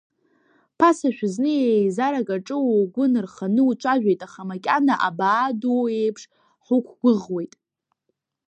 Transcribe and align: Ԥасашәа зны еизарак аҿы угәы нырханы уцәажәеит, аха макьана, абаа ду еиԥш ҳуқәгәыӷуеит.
Ԥасашәа 0.77 1.27
зны 1.33 1.51
еизарак 1.73 2.29
аҿы 2.35 2.57
угәы 2.77 3.05
нырханы 3.11 3.61
уцәажәеит, 3.69 4.21
аха 4.27 4.41
макьана, 4.49 4.95
абаа 5.07 5.49
ду 5.59 5.85
еиԥш 5.99 6.23
ҳуқәгәыӷуеит. 6.65 7.53